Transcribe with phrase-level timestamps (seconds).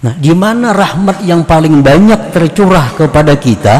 [0.00, 3.76] Nah, di mana rahmat yang paling banyak tercurah kepada kita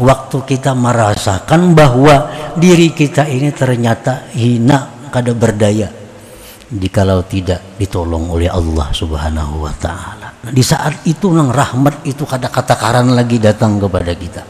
[0.00, 6.00] waktu kita merasakan bahwa diri kita ini ternyata hina kada berdaya
[6.70, 10.28] jikalau tidak ditolong oleh Allah Subhanahu wa taala.
[10.46, 12.78] Nah, di saat itu nang rahmat itu kada kata
[13.10, 14.42] lagi datang kepada kita.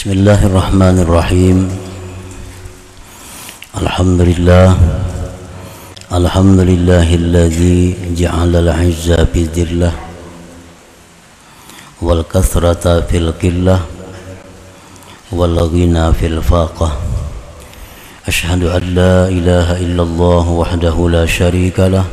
[0.00, 1.58] بسم الله الرحمن الرحيم
[3.84, 4.68] الحمد لله
[6.12, 7.82] الحمد لله الذي
[8.16, 9.92] جعل العزة بالذلة
[12.00, 13.78] والكثرة في القلة
[15.32, 16.90] والغنى في الفاقة
[18.28, 22.04] أشهد أن لا إله إلا الله وحده لا شريك له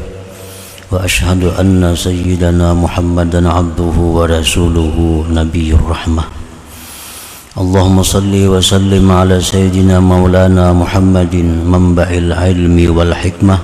[0.92, 6.37] وأشهد أن سيدنا محمدا عبده ورسوله نبي الرحمة
[7.58, 13.58] اللهم صل وسلم على سيدنا مولانا محمد منبع العلم والحكمة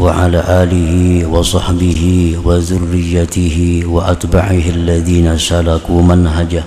[0.00, 0.92] وعلى آله
[1.28, 2.02] وصحبه
[2.40, 6.64] وذريته وأتبعه الذين سلكوا منهجه.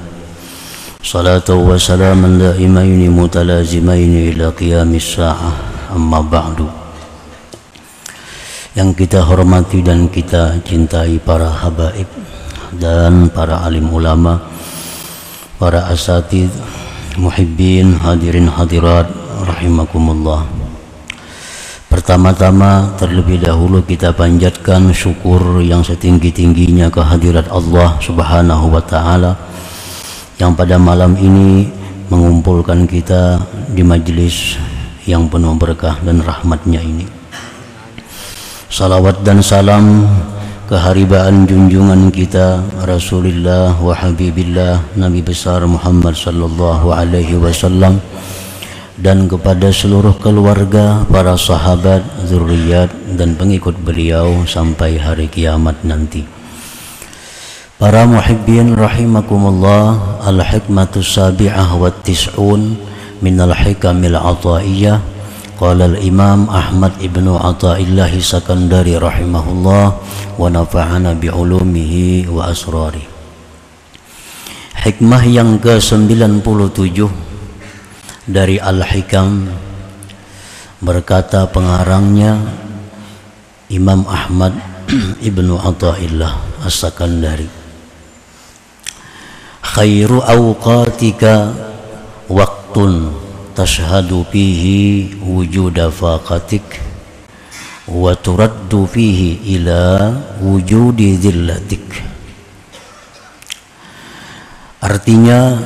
[1.02, 5.52] صلاة وسلاما دائمين متلازمين إلى قيام الساعة.
[5.98, 6.70] أما بعد.
[8.78, 12.06] Yang kita hormati dan kita cintai para habaib
[12.78, 14.51] dan para alim ulama
[15.62, 16.50] para asatid
[17.22, 19.06] muhibbin hadirin hadirat
[19.46, 20.42] rahimakumullah
[21.86, 29.36] Pertama-tama terlebih dahulu kita panjatkan syukur yang setinggi-tingginya kehadirat Allah Subhanahu wa taala
[30.40, 31.68] yang pada malam ini
[32.08, 33.44] mengumpulkan kita
[33.76, 34.56] di majlis
[35.04, 37.06] yang penuh berkah dan rahmatnya ini.
[38.72, 40.08] Salawat dan salam
[40.72, 48.00] keharibaan junjungan kita Rasulullah wa Habibillah Nabi besar Muhammad sallallahu alaihi wasallam
[48.96, 52.88] dan kepada seluruh keluarga, para sahabat, zuriat
[53.20, 56.24] dan pengikut beliau sampai hari kiamat nanti.
[57.76, 62.78] Para muhibbin rahimakumullah, al-hikmatu sabi'ah wa tis'un
[63.20, 65.02] min al-hikamil ataiyah
[65.61, 69.87] قال الإمام أحمد ابن عطاء الله سكندري رحمه الله
[70.39, 71.95] ونفعنا بعلومه
[72.29, 73.07] وأسراره
[74.77, 77.11] Hikmah yang ke-97
[78.29, 79.51] dari Al-Hikam
[80.79, 82.39] berkata pengarangnya
[83.67, 84.55] Imam Ahmad
[85.27, 87.51] Ibnu Athaillah As-Sakandari
[89.65, 91.51] Khairu awqatika
[92.31, 93.11] waqtun
[93.54, 96.64] fihi wujuda faqatik
[97.92, 101.84] wa turaddu fihi ila wujudi zillatik
[104.80, 105.60] artinya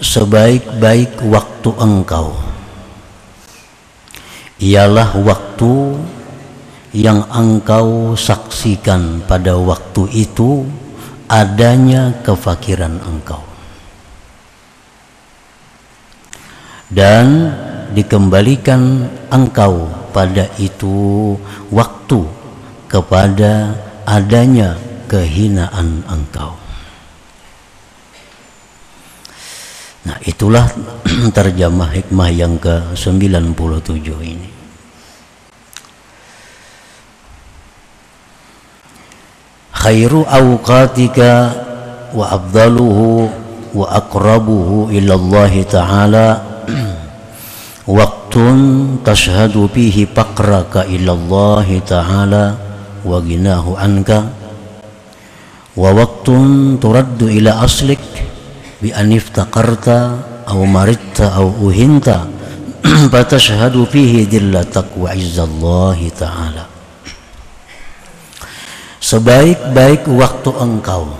[0.00, 2.32] sebaik-baik waktu engkau
[4.60, 6.00] ialah waktu
[6.96, 10.64] yang engkau saksikan pada waktu itu
[11.30, 13.49] adanya kefakiran engkau
[16.90, 17.54] dan
[17.94, 21.34] dikembalikan engkau pada itu
[21.70, 22.26] waktu
[22.90, 24.74] kepada adanya
[25.06, 26.58] kehinaan engkau.
[30.00, 30.66] Nah itulah
[31.36, 34.50] terjemah hikmah yang ke-97 ini.
[39.80, 41.32] Khairu awqatika
[42.12, 43.30] wa afdaluhu
[43.70, 46.49] wa aqrabuhu ila Allah Ta'ala
[47.90, 48.58] waktun
[49.02, 52.44] tashhadu fihi faqraka ila Allah Ta'ala
[53.02, 54.30] wa ginahu anka.
[55.74, 55.90] Wa
[57.26, 58.02] ila aslik
[58.78, 59.98] bi an iftaqarta
[60.46, 62.26] aw maritta aw uhinta
[63.12, 65.10] fatashhadu fihi dillatak wa
[66.14, 66.64] ta'ala.
[69.00, 71.10] Sebaik-baik waktu engkau.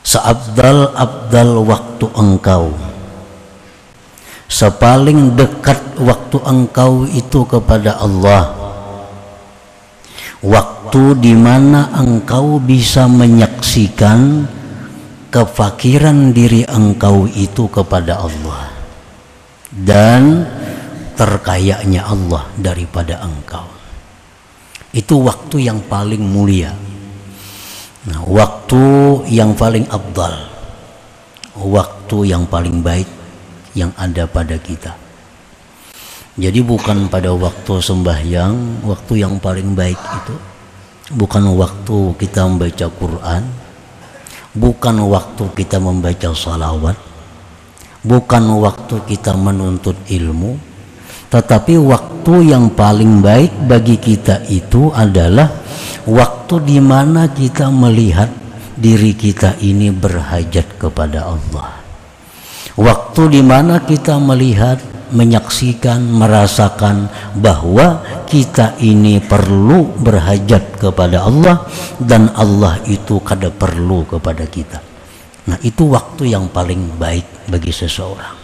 [0.00, 2.89] Seabdal-abdal waktu engkau
[4.50, 8.58] sepaling dekat waktu engkau itu kepada Allah.
[10.42, 14.50] Waktu di mana engkau bisa menyaksikan
[15.30, 18.72] kefakiran diri engkau itu kepada Allah
[19.70, 20.48] dan
[21.14, 23.68] terkayanya Allah daripada engkau.
[24.90, 26.74] Itu waktu yang paling mulia.
[28.10, 28.82] Nah, waktu
[29.30, 30.50] yang paling abdal.
[31.54, 33.19] Waktu yang paling baik
[33.74, 34.96] yang ada pada kita.
[36.40, 40.36] Jadi bukan pada waktu sembahyang, waktu yang paling baik itu.
[41.10, 43.42] Bukan waktu kita membaca Quran,
[44.54, 46.94] bukan waktu kita membaca salawat,
[48.06, 50.54] bukan waktu kita menuntut ilmu,
[51.34, 55.50] tetapi waktu yang paling baik bagi kita itu adalah
[56.06, 58.30] waktu di mana kita melihat
[58.78, 61.89] diri kita ini berhajat kepada Allah.
[62.80, 64.80] Waktu di mana kita melihat
[65.12, 71.68] menyaksikan, merasakan bahwa kita ini perlu berhajat kepada Allah
[72.00, 74.80] dan Allah itu kada perlu kepada kita.
[75.44, 78.38] Nah, itu waktu yang paling baik bagi seseorang.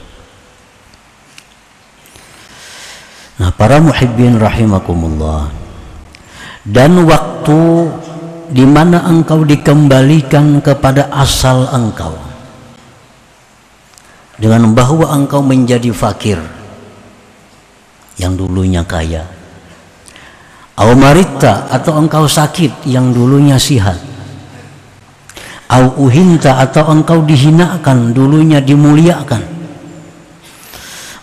[3.40, 5.48] Nah, para muhibbin rahimakumullah.
[6.60, 7.88] Dan waktu
[8.52, 12.35] di mana engkau dikembalikan kepada asal engkau
[14.36, 16.38] dengan bahwa engkau menjadi fakir
[18.20, 19.24] yang dulunya kaya
[20.76, 23.96] au marita atau engkau sakit yang dulunya sihat
[25.72, 29.56] au uhinta atau engkau dihinakan dulunya dimuliakan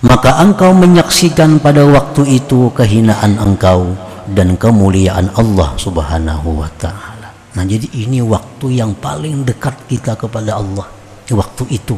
[0.03, 3.95] maka engkau menyaksikan pada waktu itu kehinaan engkau
[4.27, 7.31] dan kemuliaan Allah Subhanahu wa taala.
[7.55, 10.87] Nah, jadi ini waktu yang paling dekat kita kepada Allah.
[11.31, 11.95] Waktu itu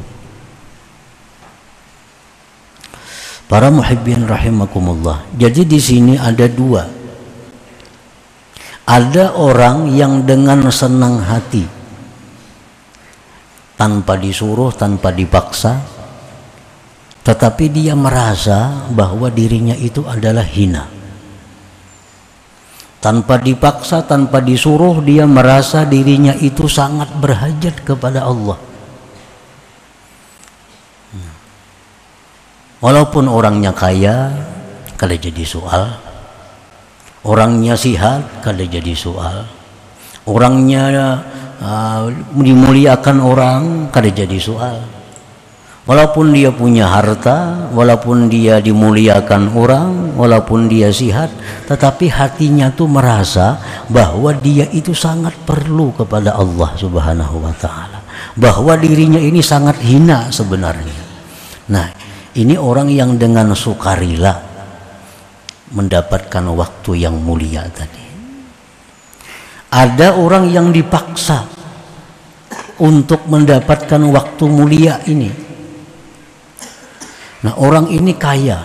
[3.46, 5.30] Para muhibbin rahimakumullah.
[5.38, 6.84] Jadi di sini ada dua.
[8.86, 11.66] Ada orang yang dengan senang hati
[13.78, 15.82] tanpa disuruh, tanpa dipaksa,
[17.26, 20.86] tetapi dia merasa bahwa dirinya itu adalah hina.
[23.02, 28.58] Tanpa dipaksa, tanpa disuruh, dia merasa dirinya itu sangat berhajat kepada Allah.
[32.84, 34.32] Walaupun orangnya kaya,
[35.00, 35.96] kada jadi soal.
[37.26, 39.48] Orangnya sihat, kada jadi soal.
[40.28, 40.84] Orangnya
[41.62, 44.96] uh, dimuliakan orang, kada jadi soal.
[45.86, 51.30] Walaupun dia punya harta, walaupun dia dimuliakan orang, walaupun dia sihat,
[51.70, 58.02] tetapi hatinya tuh merasa bahwa dia itu sangat perlu kepada Allah Subhanahu wa taala.
[58.34, 61.06] Bahwa dirinya ini sangat hina sebenarnya.
[61.70, 61.94] Nah,
[62.36, 64.44] ini orang yang dengan sukarela
[65.72, 68.04] mendapatkan waktu yang mulia tadi.
[69.72, 71.48] Ada orang yang dipaksa
[72.80, 75.32] untuk mendapatkan waktu mulia ini.
[77.44, 78.60] Nah, orang ini kaya.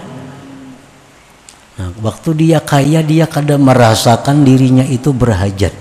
[1.78, 5.74] Nah, waktu dia kaya dia kadang merasakan dirinya itu berhajat.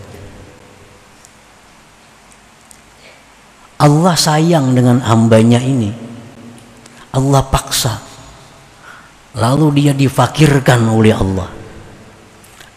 [3.79, 6.08] Allah sayang dengan hambanya ini
[7.15, 7.93] Allah paksa.
[9.37, 11.49] Lalu dia difakirkan oleh Allah.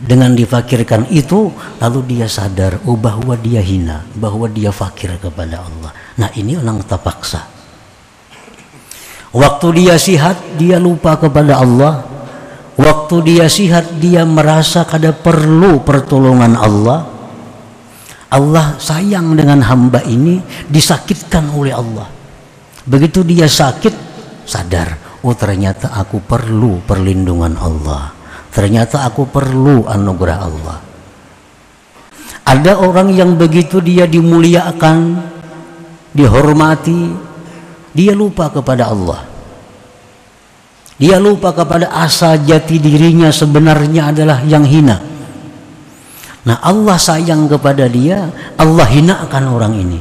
[0.02, 1.46] Dengan difakirkan itu
[1.78, 5.94] lalu dia sadar oh bahwa dia hina bahwa dia fakir kepada Allah.
[6.18, 7.62] Nah ini orang terpaksa
[9.32, 12.04] waktu dia sihat dia lupa kepada Allah.
[12.72, 17.04] Waktu dia sihat dia merasa kada perlu pertolongan Allah.
[18.32, 22.08] Allah sayang dengan hamba ini disakitkan oleh Allah.
[22.88, 24.11] Begitu dia sakit
[24.44, 28.12] sadar oh ternyata aku perlu perlindungan Allah.
[28.52, 30.78] Ternyata aku perlu anugerah Allah.
[32.44, 35.24] Ada orang yang begitu dia dimuliakan
[36.12, 37.16] dihormati
[37.96, 39.24] dia lupa kepada Allah.
[41.00, 45.00] Dia lupa kepada asa jati dirinya sebenarnya adalah yang hina.
[46.42, 48.28] Nah Allah sayang kepada dia
[48.60, 50.00] Allah hinakan orang ini.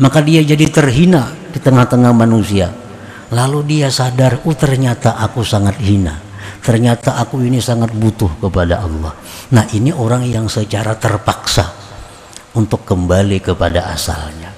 [0.00, 2.85] Maka dia jadi terhina di tengah-tengah manusia
[3.34, 6.14] Lalu dia sadar, oh ternyata aku sangat hina.
[6.62, 9.14] Ternyata aku ini sangat butuh kepada Allah.
[9.50, 11.66] Nah ini orang yang secara terpaksa
[12.54, 14.50] untuk kembali kepada asalnya.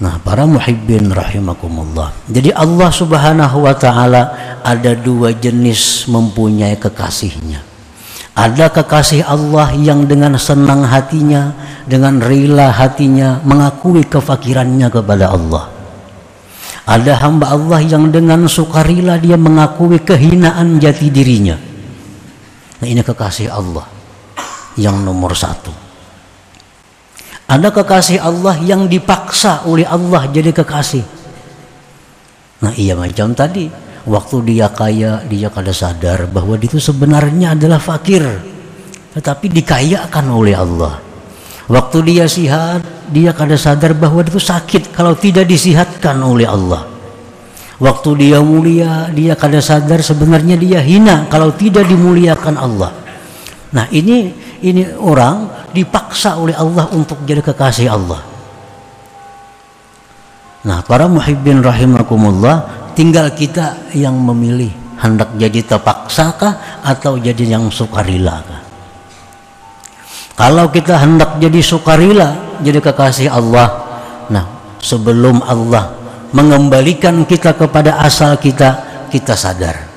[0.00, 2.12] Nah para muhibbin rahimakumullah.
[2.28, 4.22] Jadi Allah subhanahu wa ta'ala
[4.64, 7.60] ada dua jenis mempunyai kekasihnya.
[8.32, 11.52] Ada kekasih Allah yang dengan senang hatinya,
[11.84, 15.79] dengan rela hatinya mengakui kefakirannya kepada Allah
[16.90, 21.54] ada hamba Allah yang dengan sukarela dia mengakui kehinaan jati dirinya.
[22.82, 23.86] Nah ini kekasih Allah
[24.74, 25.70] yang nomor satu.
[27.46, 31.06] Ada kekasih Allah yang dipaksa oleh Allah jadi kekasih.
[32.66, 33.70] Nah iya macam tadi.
[34.00, 38.24] Waktu dia kaya, dia kada sadar bahwa itu sebenarnya adalah fakir.
[39.12, 41.09] Tetapi dikayakan oleh Allah.
[41.70, 42.82] Waktu dia sihat,
[43.14, 46.82] dia kada sadar bahwa itu sakit kalau tidak disihatkan oleh Allah.
[47.78, 52.90] Waktu dia mulia, dia kada sadar sebenarnya dia hina kalau tidak dimuliakan Allah.
[53.70, 54.34] Nah ini
[54.66, 58.18] ini orang dipaksa oleh Allah untuk jadi kekasih Allah.
[60.60, 64.68] Nah, para muhibbin rahimakumullah, tinggal kita yang memilih
[65.00, 68.69] hendak jadi terpaksa kah atau jadi yang sukarila kah?
[70.40, 73.68] Kalau kita hendak jadi sukarila, jadi kekasih Allah,
[74.32, 74.48] nah
[74.80, 75.92] sebelum Allah
[76.32, 79.90] mengembalikan kita kepada asal kita, kita sadar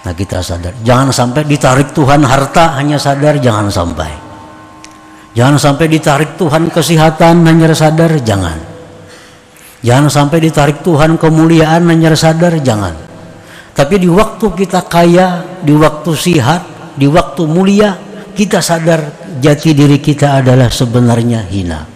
[0.00, 4.08] Nah kita sadar, jangan sampai ditarik Tuhan harta hanya sadar, jangan sampai.
[5.36, 8.56] Jangan sampai ditarik Tuhan kesehatan hanya sadar, jangan.
[9.84, 12.96] Jangan sampai ditarik Tuhan kemuliaan hanya sadar, jangan.
[13.76, 16.64] Tapi di waktu kita kaya, di waktu sihat,
[16.96, 17.92] di waktu mulia,
[18.32, 19.00] kita sadar
[19.38, 21.86] jati diri kita adalah sebenarnya hina.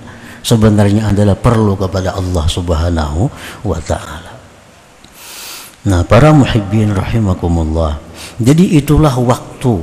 [0.44, 3.20] Sebenarnya adalah perlu kepada Allah Subhanahu
[3.64, 4.32] wa taala.
[5.88, 8.00] Nah, para muhibbin rahimakumullah.
[8.40, 9.80] Jadi itulah waktu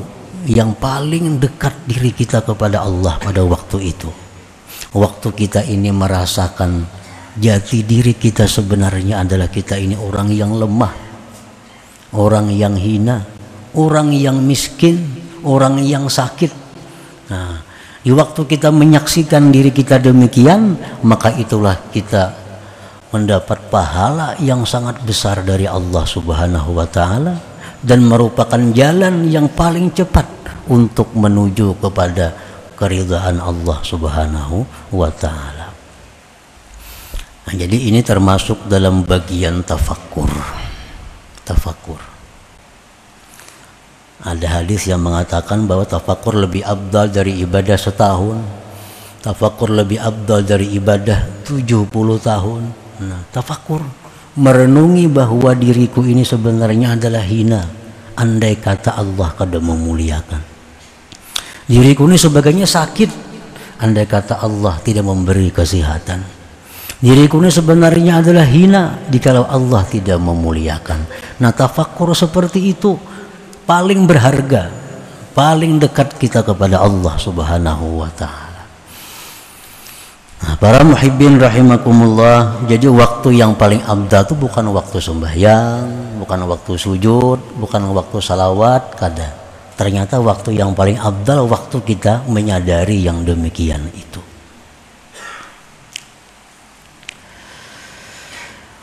[0.50, 4.10] yang paling dekat diri kita kepada Allah pada waktu itu.
[4.92, 6.84] Waktu kita ini merasakan
[7.38, 10.94] jati diri kita sebenarnya adalah kita ini orang yang lemah,
[12.18, 13.24] orang yang hina,
[13.78, 15.00] orang yang miskin,
[15.46, 16.52] orang yang sakit.
[17.32, 17.64] Nah,
[18.02, 20.74] di waktu kita menyaksikan diri kita demikian,
[21.06, 22.34] maka itulah kita
[23.14, 27.38] mendapat pahala yang sangat besar dari Allah Subhanahu wa taala
[27.84, 30.26] dan merupakan jalan yang paling cepat
[30.72, 32.34] untuk menuju kepada
[32.74, 34.66] keridhaan Allah Subhanahu
[34.98, 35.70] wa taala.
[37.46, 40.30] Nah, jadi ini termasuk dalam bagian tafakur.
[41.46, 42.11] Tafakur.
[44.22, 48.38] Ada hadis yang mengatakan bahwa tafakur lebih abdal dari ibadah setahun.
[49.22, 51.90] Tafakur lebih abdal dari ibadah 70
[52.22, 52.62] tahun.
[53.02, 53.82] Nah, tafakur
[54.38, 57.66] merenungi bahwa diriku ini sebenarnya adalah hina.
[58.14, 60.42] Andai kata Allah kada memuliakan.
[61.66, 63.10] Diriku ini sebagainya sakit.
[63.82, 66.42] Andai kata Allah tidak memberi kesehatan
[67.02, 71.02] diriku ini sebenarnya adalah hina jikalau Allah tidak memuliakan.
[71.42, 72.94] Nah tafakur seperti itu
[73.72, 74.68] paling berharga
[75.32, 78.52] paling dekat kita kepada Allah subhanahu wa ta'ala
[80.42, 86.82] Nah, para muhibbin rahimakumullah, jadi waktu yang paling abdal itu bukan waktu sembahyang, bukan waktu
[86.82, 89.30] sujud, bukan waktu salawat, kada.
[89.78, 94.31] Ternyata waktu yang paling abdal waktu kita menyadari yang demikian itu.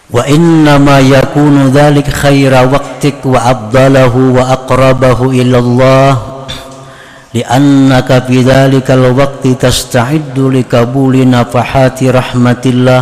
[0.09, 6.13] wa inna ma yakunu dhalik khaira waqtik wa abdalahu wa aqrabahu ila Allah
[7.37, 13.01] li'annaka fi dhalikal waqti tasta'iddu likabuli nafahati rahmatillah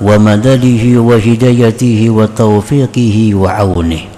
[0.00, 4.08] wa madadihi wa hidayatihi wa taufiqihi wa aunih.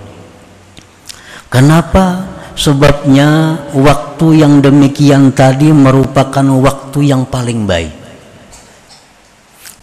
[1.51, 2.39] Kenapa?
[2.59, 8.08] Sebabnya waktu yang demikian tadi merupakan waktu yang paling baik.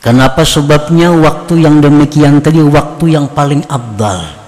[0.06, 0.46] Kenapa?
[0.46, 4.46] Sebabnya waktu yang demikian tadi waktu yang paling abdal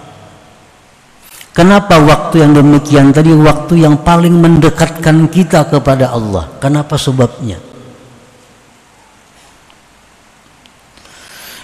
[1.57, 6.45] Kenapa waktu yang demikian tadi waktu yang paling mendekatkan kita kepada Allah?
[6.61, 7.57] Kenapa sebabnya?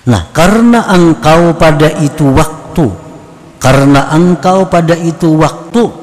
[0.10, 2.90] Nah, karena engkau pada itu waktu,
[3.62, 5.94] karena engkau pada itu waktu,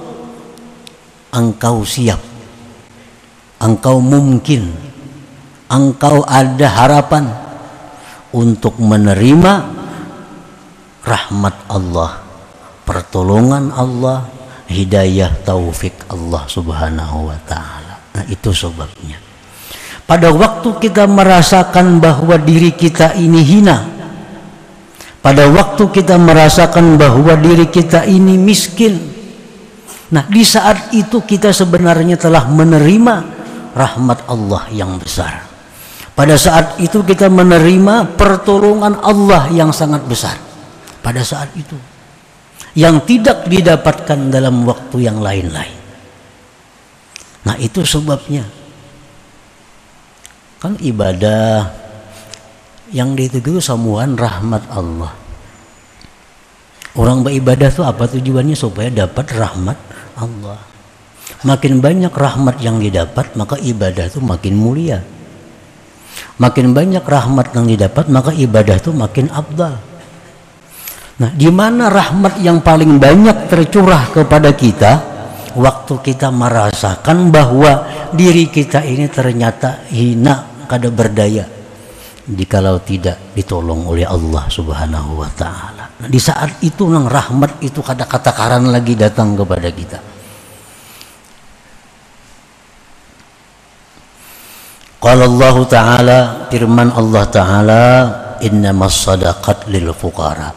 [1.35, 2.23] engkau siap,
[3.59, 4.71] engkau mungkin,
[5.67, 7.27] engkau ada harapan
[8.33, 9.53] untuk menerima
[11.03, 12.31] rahmat Allah
[12.91, 14.27] pertolongan Allah,
[14.67, 18.03] hidayah taufik Allah Subhanahu wa taala.
[18.19, 19.15] Nah, itu sebabnya.
[20.03, 23.87] Pada waktu kita merasakan bahwa diri kita ini hina,
[25.23, 28.99] pada waktu kita merasakan bahwa diri kita ini miskin,
[30.11, 33.15] nah di saat itu kita sebenarnya telah menerima
[33.71, 35.50] rahmat Allah yang besar.
[36.21, 40.37] Pada saat itu kita menerima pertolongan Allah yang sangat besar.
[41.01, 41.73] Pada saat itu
[42.77, 45.73] yang tidak didapatkan dalam waktu yang lain-lain.
[47.49, 48.45] Nah, itu sebabnya.
[50.61, 51.73] Kan ibadah
[52.93, 55.17] yang dituju samuan rahmat Allah.
[57.01, 59.79] Orang beribadah itu apa tujuannya supaya dapat rahmat
[60.21, 60.61] Allah.
[61.49, 65.01] Makin banyak rahmat yang didapat, maka ibadah itu makin mulia.
[66.41, 69.77] Makin banyak rahmat yang didapat maka ibadah itu makin abdal
[71.21, 74.93] nah di mana rahmat yang paling banyak tercurah kepada kita
[75.55, 77.85] waktu kita merasakan bahwa
[78.17, 81.61] diri kita ini ternyata hina kada berdaya
[82.31, 85.85] jikalau tidak ditolong oleh Allah Subhanahu wa taala.
[85.99, 89.99] Nah, di saat itu nang rahmat itu kada kata-karan lagi datang kepada kita.
[95.01, 96.19] Qala Allah Ta'ala
[96.53, 97.85] firman Allah Ta'ala
[98.45, 100.53] innamas sadaqat lil fuqara.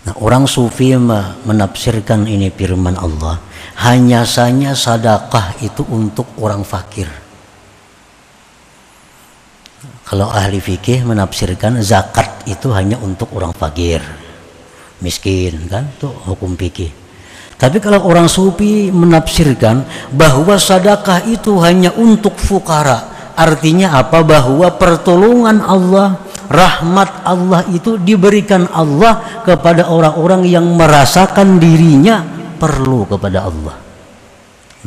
[0.00, 0.98] Nah, orang sufi
[1.46, 3.38] menafsirkan ini firman Allah
[3.86, 7.06] hanya saja sadakah itu untuk orang fakir.
[10.10, 14.02] Kalau ahli fikih menafsirkan zakat itu hanya untuk orang fakir,
[14.98, 16.90] miskin kan, tuh hukum fikih.
[17.54, 24.20] Tapi kalau orang sufi menafsirkan bahwa sadakah itu hanya untuk fukara, Artinya apa?
[24.20, 26.20] Bahwa pertolongan Allah,
[26.52, 32.20] rahmat Allah itu diberikan Allah kepada orang-orang yang merasakan dirinya
[32.60, 33.76] perlu kepada Allah.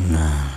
[0.05, 0.53] Nah,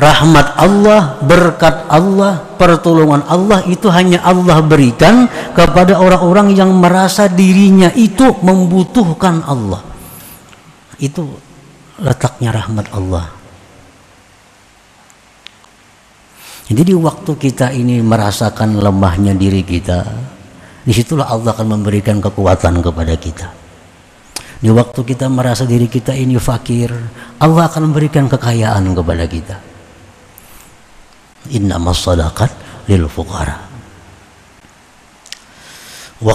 [0.00, 7.92] rahmat Allah, berkat Allah, pertolongan Allah itu hanya Allah berikan kepada orang-orang yang merasa dirinya
[7.92, 9.84] itu membutuhkan Allah.
[10.96, 11.28] Itu
[12.00, 13.43] letaknya rahmat Allah.
[16.64, 20.00] Jadi di waktu kita ini merasakan lemahnya diri kita,
[20.84, 23.48] di situlah Allah akan memberikan kekuatan kepada kita.
[24.64, 26.88] Di waktu kita merasa diri kita ini fakir,
[27.36, 29.56] Allah akan memberikan kekayaan kepada kita.
[31.52, 32.48] Inna masadaqat
[32.88, 33.60] lil fuqara.
[36.24, 36.32] Wa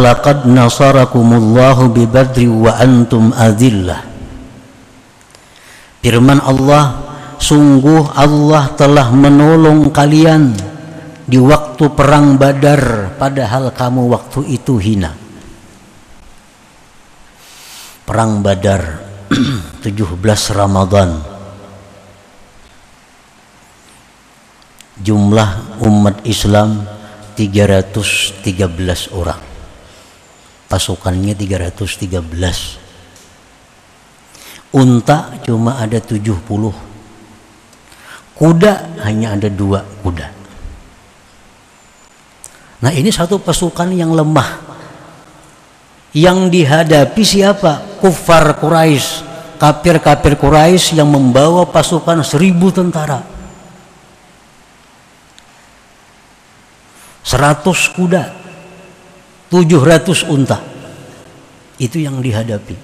[0.00, 4.00] laqad nasarakumullahu bi badri wa antum adillah.
[6.00, 7.13] Firman Allah
[7.44, 10.56] sungguh Allah telah menolong kalian
[11.28, 15.12] di waktu perang badar padahal kamu waktu itu hina.
[18.08, 19.04] Perang badar
[19.84, 20.16] 17
[20.56, 21.20] Ramadan.
[25.04, 26.88] Jumlah umat Islam
[27.36, 29.42] 313 orang.
[30.64, 32.80] Pasukannya 313
[34.74, 36.93] unta cuma ada 70
[38.34, 40.26] Kuda hanya ada dua kuda.
[42.82, 44.74] Nah ini satu pasukan yang lemah.
[46.14, 47.98] Yang dihadapi siapa?
[47.98, 49.24] Kufar Quraisy,
[49.58, 53.22] kafir-kafir Quraisy yang membawa pasukan seribu tentara.
[57.24, 58.30] Seratus kuda,
[59.50, 60.60] tujuh ratus unta.
[61.80, 62.76] Itu yang dihadapi.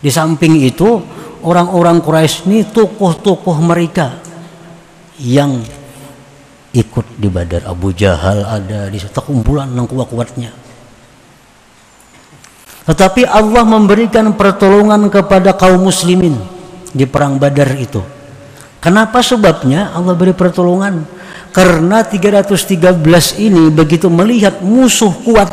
[0.00, 1.02] Di samping itu
[1.42, 4.16] orang-orang Quraisy ini tokoh-tokoh mereka
[5.20, 5.60] yang
[6.72, 7.66] ikut di Badar.
[7.66, 10.52] Abu Jahal ada di situ kumpulan yang kuat-kuatnya.
[12.88, 16.34] Tetapi Allah memberikan pertolongan kepada kaum muslimin
[16.90, 18.02] di perang Badar itu.
[18.80, 21.04] Kenapa sebabnya Allah beri pertolongan?
[21.50, 22.96] Karena 313
[23.36, 25.50] ini begitu melihat musuh kuat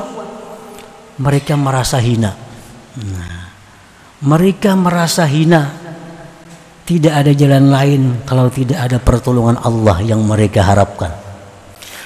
[1.17, 2.38] mereka merasa hina.
[2.97, 3.37] Nah
[4.23, 5.86] mereka merasa hina.
[6.88, 11.12] Tidak ada jalan lain kalau tidak ada pertolongan Allah yang mereka harapkan.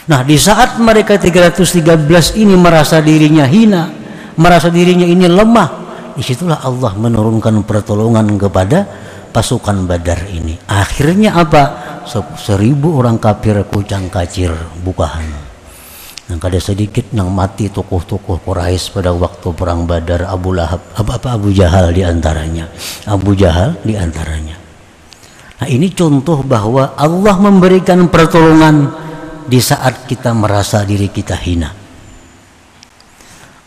[0.10, 3.94] Nah di saat mereka 313 ini merasa dirinya hina
[4.42, 5.70] merasa dirinya ini lemah
[6.18, 8.90] di situlah Allah menurunkan pertolongan kepada
[9.30, 10.58] pasukan badar ini.
[10.66, 11.64] Akhirnya apa?
[12.42, 14.50] Seribu orang kafir kucang kacir
[14.82, 15.51] bukahan
[16.32, 20.80] yang kada sedikit yang mati tokoh-tokoh Quraisy pada waktu perang Badar Abu Lahab.
[20.96, 22.72] Apa apa Abu Jahal di antaranya
[23.04, 24.56] Abu Jahal di antaranya
[25.62, 28.90] nah ini contoh bahwa Allah memberikan pertolongan
[29.46, 31.70] di saat kita merasa diri kita hina.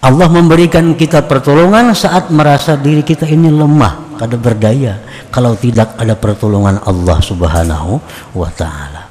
[0.04, 5.00] Allah memberikan kita pertolongan saat merasa diri kita ini lemah kada berdaya
[5.32, 7.96] kalau tidak ada pertolongan Allah Subhanahu
[8.36, 9.03] wa taala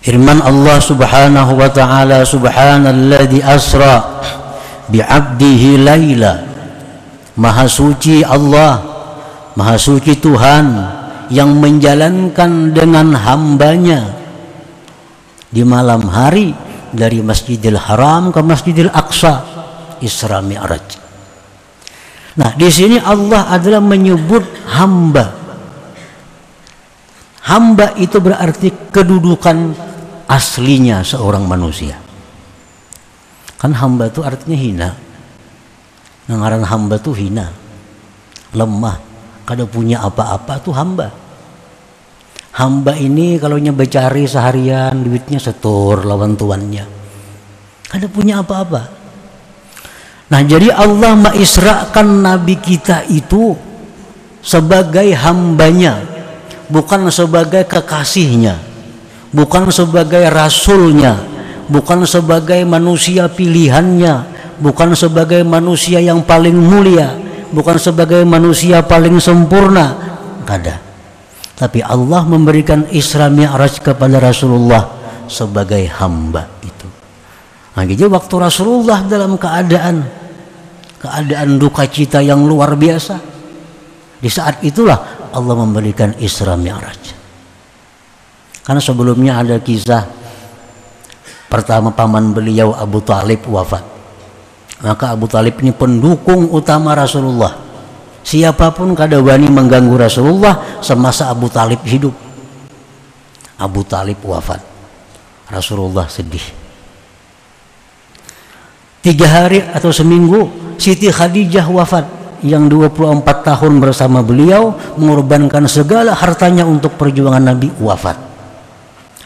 [0.00, 4.00] Firman Allah Subhanahu wa taala Subhanalladzi asra
[4.88, 6.40] bi'abdihi laila
[7.36, 8.80] Maha suci Allah
[9.60, 10.66] Maha suci Tuhan
[11.30, 14.18] yang menjalankan dengan hambanya
[15.50, 16.54] di malam hari
[16.90, 19.46] dari Masjidil Haram ke Masjidil Aqsa
[20.02, 20.98] Isra Mi'raj.
[22.38, 25.39] Nah, di sini Allah adalah menyebut hamba.
[27.50, 29.74] Hamba itu berarti kedudukan
[30.30, 31.98] aslinya seorang manusia.
[33.58, 34.90] Kan hamba itu artinya hina.
[36.30, 37.50] Ngaran hamba itu hina.
[38.54, 39.02] Lemah.
[39.42, 41.10] Kada punya apa-apa itu hamba.
[42.54, 46.86] Hamba ini kalau becari seharian duitnya setor lawan tuannya.
[47.90, 48.82] Ada punya apa-apa.
[50.30, 53.58] Nah jadi Allah mengisrakan nabi kita itu
[54.38, 56.19] sebagai hambanya
[56.70, 58.56] bukan sebagai kekasihnya
[59.34, 61.18] bukan sebagai rasulnya
[61.66, 64.26] bukan sebagai manusia pilihannya
[64.62, 67.14] bukan sebagai manusia yang paling mulia
[67.50, 69.94] bukan sebagai manusia paling sempurna
[70.46, 70.90] ada
[71.60, 74.96] tapi Allah memberikan Isra Mi'raj kepada Rasulullah
[75.28, 76.88] sebagai hamba itu.
[77.76, 80.00] Nah, jadi waktu Rasulullah dalam keadaan
[80.96, 83.20] keadaan duka cita yang luar biasa,
[84.24, 87.16] di saat itulah Allah memberikan Isra Mi'raj.
[88.66, 90.06] Karena sebelumnya ada kisah
[91.50, 93.82] pertama paman beliau Abu Talib wafat.
[94.80, 97.70] Maka Abu Talib ini pendukung utama Rasulullah
[98.20, 102.12] Siapa pun kada wani mengganggu Rasulullah semasa Abu Talib hidup.
[103.56, 104.60] Abu Talib wafat.
[105.48, 106.44] Rasulullah sedih.
[109.00, 112.04] Tiga hari atau seminggu Siti Khadijah wafat
[112.42, 118.16] yang 24 tahun bersama beliau mengorbankan segala hartanya untuk perjuangan Nabi wafat.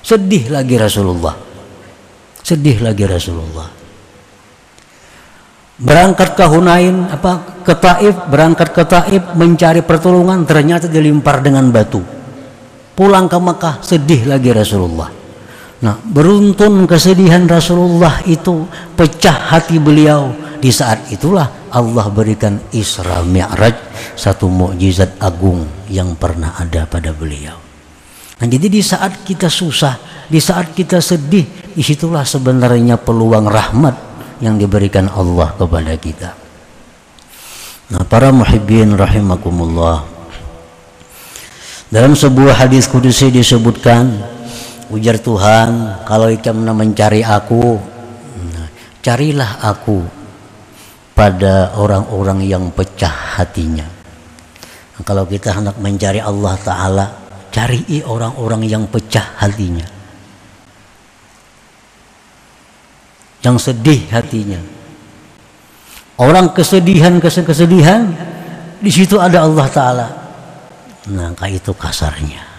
[0.05, 1.37] Sedih lagi Rasulullah.
[2.44, 3.85] Sedih lagi Rasulullah
[5.74, 11.98] berangkat ke Hunain apa ke Taif berangkat ke Taif mencari pertolongan ternyata dilimpar dengan batu
[12.94, 15.11] pulang ke Mekah sedih lagi Rasulullah
[15.83, 20.31] nah beruntun kesedihan Rasulullah itu pecah hati beliau
[20.63, 23.75] di saat itulah Allah berikan Isra Mi'raj
[24.15, 27.59] satu mukjizat agung yang pernah ada pada beliau
[28.39, 34.15] nah jadi di saat kita susah di saat kita sedih di situlah sebenarnya peluang rahmat
[34.43, 36.31] yang diberikan Allah kepada kita.
[37.93, 40.07] Nah, para muhibbin rahimakumullah.
[41.93, 44.19] Dalam sebuah hadis kudusi disebutkan
[44.95, 47.77] ujar Tuhan, kalau ikam mencari aku,
[48.55, 48.69] nah,
[49.03, 50.07] carilah aku
[51.13, 53.87] pada orang-orang yang pecah hatinya.
[54.95, 57.07] Nah, kalau kita hendak mencari Allah Ta'ala,
[57.51, 59.95] cari orang-orang yang pecah hatinya.
[63.45, 64.59] yang sedih hatinya.
[66.17, 68.09] Orang kesedihan kesedihan
[68.81, 70.09] di situ ada Allah Taala.
[71.13, 72.54] Nah, itu kasarnya.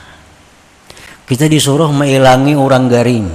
[1.26, 3.26] Kita disuruh mengilangi orang garing.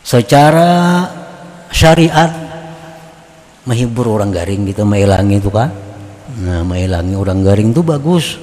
[0.00, 1.04] Secara
[1.68, 2.32] syariat
[3.68, 5.68] menghibur orang garing kita mengilangi itu kan.
[6.40, 8.40] Nah, mengilangi orang garing itu bagus.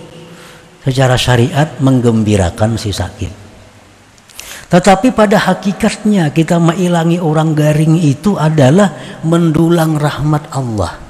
[0.86, 3.34] Secara syariat menggembirakan si sakit.
[4.70, 8.94] Tetapi pada hakikatnya kita mengilangi orang garing itu adalah
[9.26, 11.02] mendulang rahmat Allah.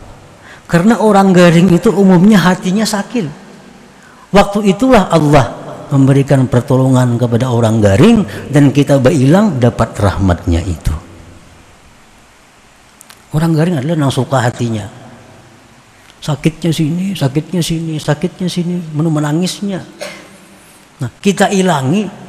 [0.71, 3.27] Karena orang garing itu umumnya hatinya sakit.
[4.31, 10.93] Waktu itulah Allah memberikan pertolongan kepada orang garing dan kita berilang dapat rahmatnya itu.
[13.35, 14.87] Orang garing adalah yang suka hatinya.
[16.23, 19.83] Sakitnya sini, sakitnya sini, sakitnya sini, menangisnya.
[21.03, 22.25] Nah, kita ilangi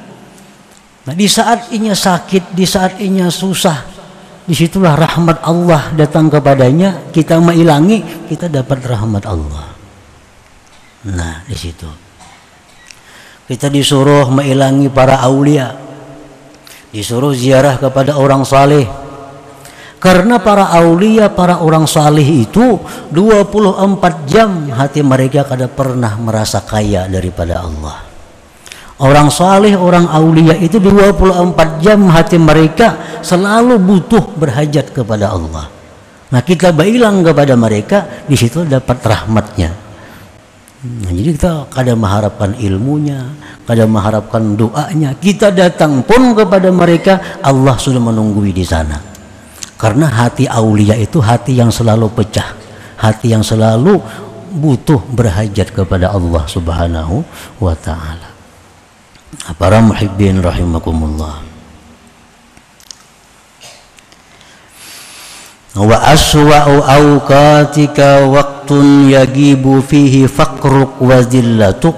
[1.07, 3.79] Nah, di saat inya sakit, di saat inya susah,
[4.43, 7.15] di situlah rahmat Allah datang kepadanya.
[7.15, 9.71] Kita mengilangi, kita dapat rahmat Allah.
[11.07, 12.06] Nah, di situ
[13.47, 15.71] kita disuruh mengilangi para aulia,
[16.91, 18.87] disuruh ziarah kepada orang saleh.
[19.97, 22.79] Karena para aulia, para orang saleh itu
[23.15, 28.03] 24 jam hati mereka kada pernah merasa kaya daripada Allah.
[28.97, 35.69] Orang saleh, orang aulia itu 24 jam hati mereka selalu butuh berhajat kepada Allah.
[36.33, 39.86] Nah kita bilang kepada mereka di situ dapat rahmatnya.
[40.85, 43.33] Nah, jadi kita kadang mengharapkan ilmunya,
[43.65, 45.17] kadang mengharapkan doanya.
[45.17, 49.01] Kita datang pun kepada mereka, Allah sudah menunggui di sana.
[49.77, 52.53] Karena hati aulia itu hati yang selalu pecah,
[53.01, 54.01] hati yang selalu
[54.57, 57.21] butuh berhajat kepada Allah Subhanahu
[57.61, 58.37] wa taala
[59.61, 61.46] para muhibbin rahimakumullah
[65.77, 71.97] wa aswa'u awqatika waqtun yagibu fihi faqruk wa zillatuk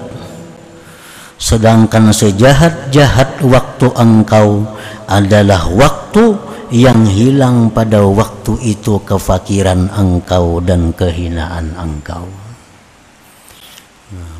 [1.39, 4.67] sedangkan sejahat-jahat waktu engkau
[5.07, 6.35] adalah waktu
[6.69, 12.29] yang hilang pada waktu itu kefakiran engkau dan kehinaan engkau.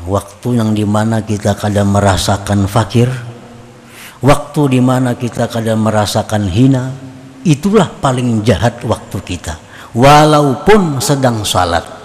[0.06, 3.10] Waktu yang di mana kita kadang merasakan fakir
[4.20, 6.90] waktu di mana kita kadang merasakan hina
[7.46, 9.58] itulah paling jahat waktu kita.
[9.90, 12.00] Walaupun sedang salat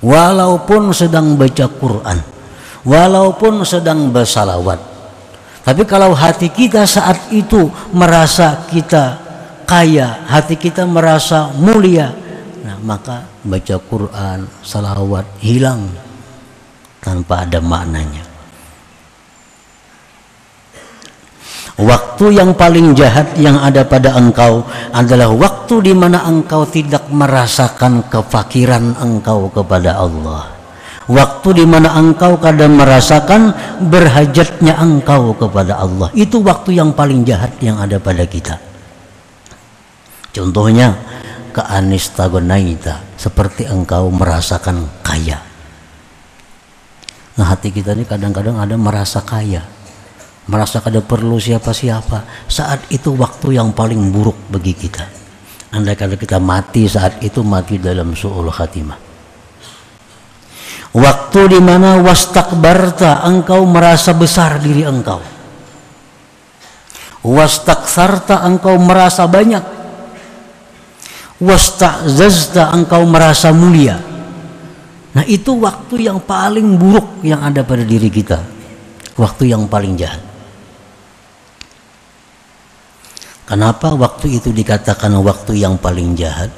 [0.00, 2.18] walaupun sedang baca Quran
[2.84, 4.80] walaupun sedang bersalawat
[5.60, 9.20] tapi kalau hati kita saat itu merasa kita
[9.68, 12.16] kaya hati kita merasa mulia
[12.64, 15.84] nah maka baca Quran salawat hilang
[17.04, 18.24] tanpa ada maknanya
[21.80, 28.04] Waktu yang paling jahat yang ada pada engkau adalah waktu di mana engkau tidak merasakan
[28.12, 30.52] kefakiran engkau kepada Allah.
[31.08, 33.56] Waktu di mana engkau kadang merasakan
[33.88, 36.12] berhajatnya engkau kepada Allah.
[36.12, 38.60] Itu waktu yang paling jahat yang ada pada kita.
[40.36, 41.00] Contohnya
[41.56, 45.40] keanistagonaita seperti engkau merasakan kaya.
[47.40, 49.79] Nah hati kita ini kadang-kadang ada merasa kaya
[50.48, 52.48] merasa kada perlu siapa-siapa.
[52.48, 55.04] Saat itu waktu yang paling buruk bagi kita.
[55.70, 58.98] Andai kata kita mati saat itu mati dalam su'ul khatimah.
[60.90, 65.22] Waktu di mana wastakbarta engkau merasa besar diri engkau.
[67.22, 69.78] Wastaksarta engkau merasa banyak.
[71.38, 74.02] Wastazazta engkau merasa mulia.
[75.14, 78.42] Nah itu waktu yang paling buruk yang ada pada diri kita.
[79.14, 80.29] Waktu yang paling jahat
[83.50, 86.54] Kenapa waktu itu dikatakan waktu yang paling jahat?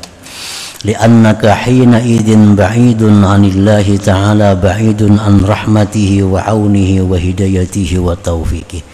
[0.85, 8.85] Liannaka hina idin ba'idun anillahi ta'ala ba'idun an rahmatihi wa aunihi wa hidayatihi wa taufiqih.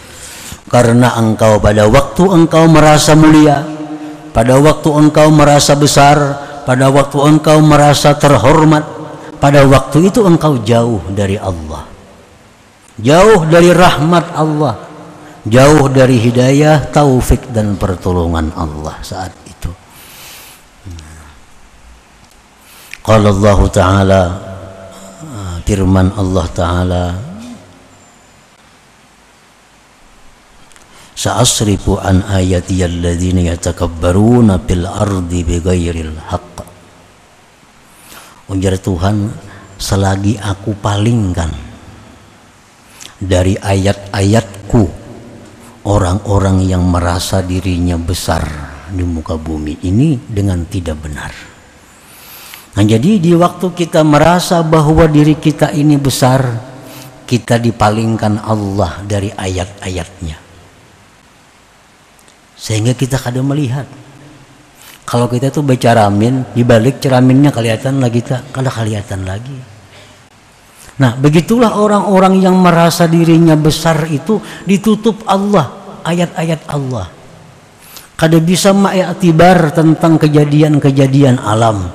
[0.71, 3.67] Karena engkau pada waktu engkau merasa mulia,
[4.31, 6.17] pada waktu engkau merasa besar,
[6.63, 8.87] pada waktu engkau merasa terhormat,
[9.43, 11.83] pada waktu itu engkau jauh dari Allah.
[12.95, 14.88] Jauh dari rahmat Allah
[15.49, 19.73] jauh dari hidayah, taufik dan pertolongan Allah saat itu.
[23.03, 24.23] Qala Allah Ta'ala
[25.69, 27.03] firman Allah Ta'ala
[31.13, 36.57] Sa'asrifu an ayati alladhina yatakabbaruna fil ardi bighairil haqq
[38.49, 39.29] Ujar Tuhan
[39.77, 41.53] selagi aku palingkan
[43.21, 44.89] dari ayat-ayatku
[45.89, 48.45] orang-orang yang merasa dirinya besar
[48.93, 51.33] di muka bumi ini dengan tidak benar.
[52.77, 56.45] Nah, jadi di waktu kita merasa bahwa diri kita ini besar,
[57.25, 60.37] kita dipalingkan Allah dari ayat-ayatnya.
[62.53, 63.89] Sehingga kita kadang melihat
[65.09, 69.57] kalau kita tuh baca ramin, di balik ceraminnya kelihatan lagi tak, kada kelihatan lagi.
[71.01, 77.07] Nah, begitulah orang-orang yang merasa dirinya besar itu ditutup Allah ayat-ayat Allah.
[78.19, 81.87] Kada bisa mengiktibar tentang kejadian-kejadian alam.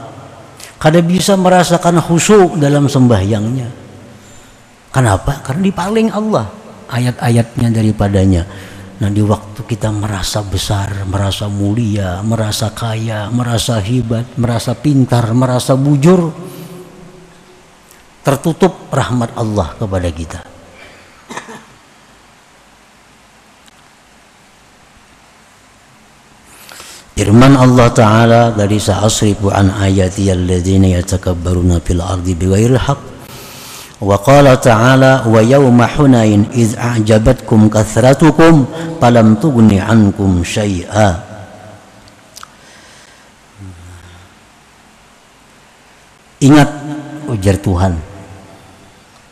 [0.80, 3.68] Kada bisa merasakan khusyuk dalam sembahyangnya.
[4.88, 5.42] Kenapa?
[5.44, 6.48] Karena dipaling Allah
[6.88, 8.42] ayat-ayatnya daripadanya.
[8.94, 15.74] Nah di waktu kita merasa besar, merasa mulia, merasa kaya, merasa hebat, merasa pintar, merasa
[15.74, 16.30] bujur,
[18.22, 20.53] tertutup rahmat Allah kepada kita.
[27.14, 33.02] Firman Allah Ta'ala dari sa'asrifu an ayati alladzina yatakabbaruna fil ardi bighairil haqq.
[34.02, 38.66] Wa qala ta'ala wa yawma hunain iz a'jabatkum kathratukum
[38.98, 41.34] falam tughni ankum syai'a
[46.44, 46.68] Ingat
[47.32, 47.96] ujar Tuhan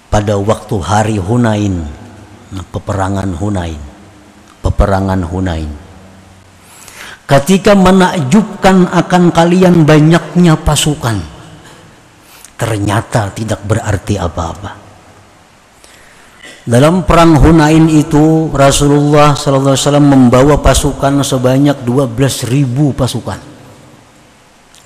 [0.09, 1.85] pada waktu hari Hunain
[2.73, 3.77] peperangan Hunain
[4.65, 5.69] peperangan Hunain
[7.33, 11.17] ketika menakjubkan akan kalian banyaknya pasukan
[12.61, 14.85] ternyata tidak berarti apa-apa.
[16.63, 23.41] Dalam perang Hunain itu Rasulullah SAW membawa pasukan sebanyak 12.000 pasukan.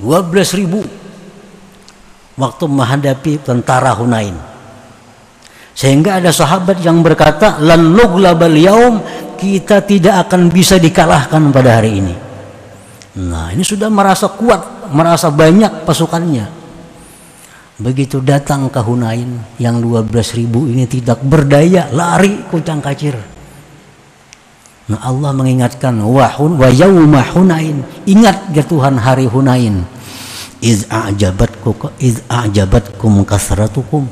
[0.00, 4.32] 12.000 waktu menghadapi tentara Hunain.
[5.76, 8.56] Sehingga ada sahabat yang berkata lan nuglabal
[9.36, 12.25] kita tidak akan bisa dikalahkan pada hari ini
[13.16, 16.52] Nah ini sudah merasa kuat, merasa banyak pasukannya.
[17.76, 23.16] Begitu datang ke Hunain yang 12 ribu ini tidak berdaya, lari kucang kacir.
[24.86, 27.84] Nah Allah mengingatkan wahun wa yauma Hunain.
[28.04, 29.84] Ingat ya Tuhan hari Hunain.
[30.60, 34.08] Iz a'jabatkum iz a'jabatkum kasratukum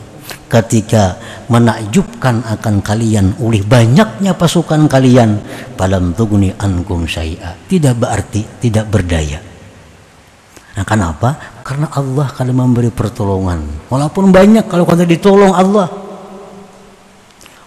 [0.48, 1.18] ketika
[1.50, 5.42] menakjubkan akan kalian oleh banyaknya pasukan kalian
[5.74, 7.58] dalam tugni ankum syai'a.
[7.66, 9.42] Tidak berarti tidak berdaya.
[10.74, 11.60] Nah kenapa?
[11.66, 13.90] Karena Allah kalau memberi pertolongan.
[13.90, 15.90] Walaupun banyak kalau kata ditolong Allah.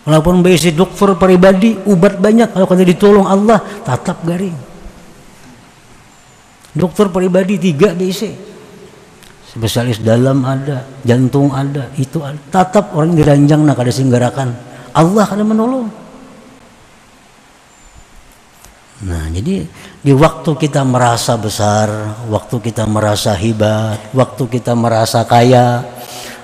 [0.07, 4.55] Walaupun besi dokter pribadi ubat banyak kalau kada ditolong Allah tetap garing.
[6.71, 8.46] Dokter pribadi tiga BC
[9.47, 14.51] spesialis dalam ada jantung ada itu ada tetap orang diranjang nak ada singgarakan
[14.91, 15.87] Allah kada menolong
[18.97, 19.61] Nah, jadi
[20.01, 25.85] di waktu kita merasa besar, waktu kita merasa hebat, waktu kita merasa kaya,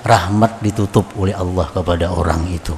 [0.06, 2.70] rahmat ditutup oleh Allah kepada orang itu.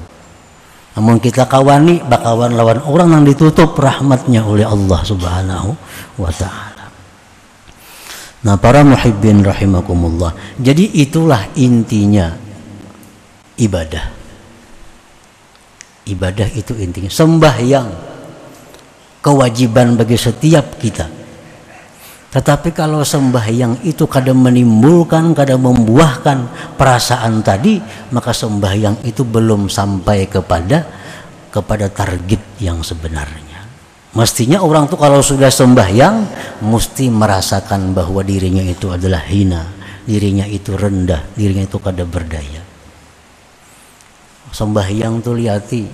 [0.97, 5.69] Namun kita kawani bakawan lawan orang yang ditutup rahmatnya oleh Allah Subhanahu
[6.17, 6.66] wa taala.
[8.45, 10.35] Nah, para muhibbin rahimakumullah.
[10.61, 12.37] Jadi itulah intinya
[13.57, 14.05] ibadah.
[16.07, 17.89] Ibadah itu intinya sembahyang
[19.19, 21.07] kewajiban bagi setiap kita.
[22.27, 27.81] Tetapi kalau sembahyang itu kadang menimbulkan, kadang membuahkan perasaan tadi,
[28.13, 30.77] maka sembahyang itu belum sampai kepada
[31.47, 33.46] kepada target yang sebenarnya.
[34.17, 36.25] Mestinya orang tuh kalau sudah sembahyang
[36.65, 39.61] mesti merasakan bahwa dirinya itu adalah hina,
[40.09, 42.65] dirinya itu rendah, dirinya itu kada berdaya.
[44.49, 45.85] Sembahyang tuh lihati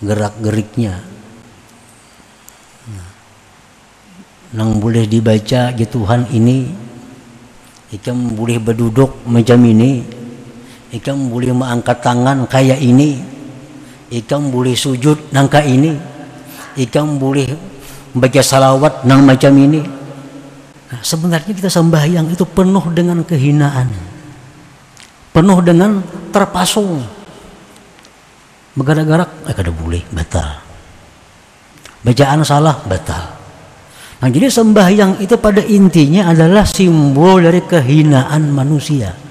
[0.00, 0.96] gerak-geriknya,
[4.56, 6.72] nang boleh dibaca ya Tuhan ini
[7.92, 10.00] ikam boleh berduduk macam ini
[10.96, 13.20] ikam boleh mengangkat tangan kayak ini
[14.08, 16.15] ikam boleh sujud nangka ini
[16.76, 17.52] ikam boleh
[18.16, 19.82] baca salawat nang macam ini.
[20.86, 23.88] Nah, sebenarnya kita sembahyang itu penuh dengan kehinaan.
[25.34, 26.00] Penuh dengan
[26.32, 27.04] terpasung
[28.76, 30.62] bergarak-garak eh kada boleh batal.
[32.04, 33.24] Bacaan salah batal.
[34.16, 39.25] Nah, jadi sembahyang itu pada intinya adalah simbol dari kehinaan manusia.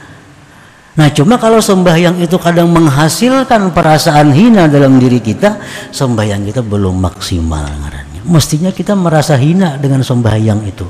[0.95, 5.59] Nah, cuma kalau sembahyang itu kadang menghasilkan perasaan hina dalam diri kita,
[5.91, 8.23] sembahyang kita belum maksimal ngarannya.
[8.23, 10.87] Mestinya kita merasa hina dengan sembahyang itu.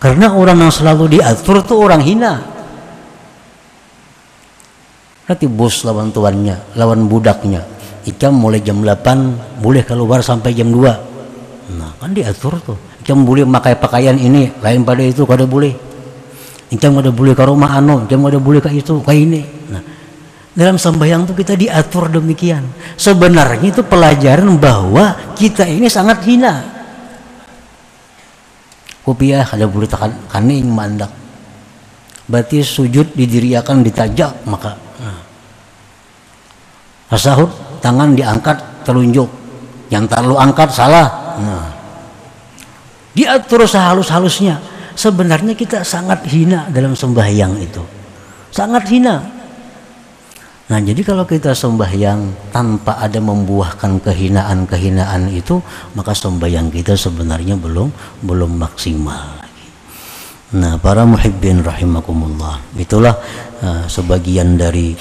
[0.00, 2.32] Karena orang yang selalu diatur itu orang hina.
[5.28, 7.62] Nanti bos lawan tuannya, lawan budaknya.
[8.08, 11.76] Ikam mulai jam 8 boleh keluar sampai jam 2.
[11.78, 15.74] Nah, kan diatur tuh jam boleh pakai pakaian ini lain pada itu kada boleh
[16.80, 19.42] jam kada boleh ke rumah anu jam kada boleh ke itu ke ini.
[19.68, 19.82] Nah
[20.52, 22.68] dalam sembahyang itu kita diatur demikian.
[23.00, 26.60] Sebenarnya itu pelajaran bahwa kita ini sangat hina.
[29.02, 31.10] Kopiah kada boleh tekan kaning mandak
[32.22, 35.20] berarti sujud didiriakan ditajak maka nah.
[37.82, 39.28] tangan diangkat telunjuk.
[39.92, 41.36] Yang terlalu angkat salah.
[41.36, 41.68] Nah.
[43.12, 47.82] Diatur sehalus-halusnya sebenarnya kita sangat hina dalam sembahyang itu.
[48.52, 49.16] Sangat hina.
[50.72, 55.60] Nah jadi kalau kita sembahyang tanpa ada membuahkan kehinaan-kehinaan itu
[55.92, 57.92] maka sembahyang kita sebenarnya belum
[58.24, 59.42] belum maksimal
[60.52, 62.60] nah para muhibbin rahimakumullah.
[62.76, 63.16] Itulah
[63.64, 64.92] uh, sebagian dari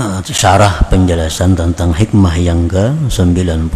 [0.00, 3.68] uh, syarah penjelasan tentang hikmah yang ke 97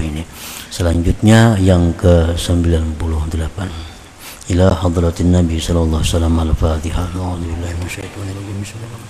[0.00, 0.24] ini.
[0.72, 3.95] Selanjutnya yang ke-98
[4.50, 7.02] إلى حضرة النبي صلى الله عليه وسلم الفاتحة.
[7.18, 8.62] أعوذ بالله من الشيطان الرجيم.
[8.62, 9.02] بسم الله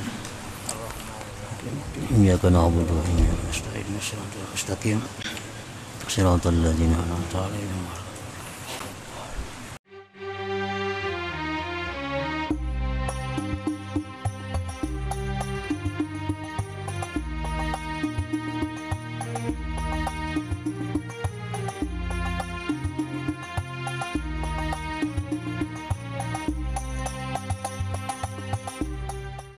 [2.17, 3.85] إياك نعبد وإياك نستعين.
[4.01, 5.01] الصراط المستقيم
[6.09, 7.81] صراط الذين أنعمت عليهم